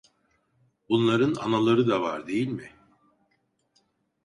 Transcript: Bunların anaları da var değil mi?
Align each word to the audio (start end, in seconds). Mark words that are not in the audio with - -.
Bunların 0.89 1.35
anaları 1.35 1.87
da 1.87 2.01
var 2.01 2.27
değil 2.27 2.47
mi? 2.47 2.69